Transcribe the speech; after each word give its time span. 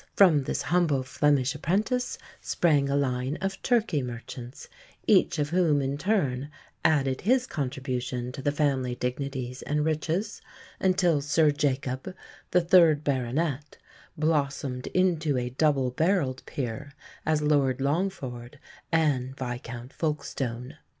From 0.15 0.45
this 0.45 0.63
humble 0.63 1.03
Flemish 1.03 1.53
apprentice 1.53 2.17
sprang 2.41 2.89
a 2.89 2.95
line 2.95 3.37
of 3.39 3.61
Turkey 3.61 4.01
merchants, 4.01 4.67
each 5.05 5.37
of 5.37 5.51
whom 5.51 5.79
in 5.79 5.95
turn 5.95 6.49
added 6.83 7.21
his 7.21 7.45
contribution 7.45 8.31
to 8.31 8.41
the 8.41 8.51
family 8.51 8.95
dignities 8.95 9.61
and 9.61 9.85
riches, 9.85 10.41
until 10.79 11.21
Sir 11.21 11.51
Jacob, 11.51 12.15
the 12.49 12.61
third 12.61 13.03
Baronet, 13.03 13.77
blossomed 14.17 14.87
into 14.87 15.37
a 15.37 15.51
double 15.51 15.91
barrelled 15.91 16.41
peer 16.47 16.93
as 17.23 17.43
Lord 17.43 17.79
Longford 17.79 18.57
and 18.91 19.37
Viscount 19.37 19.93
Folkestone. 19.93 20.77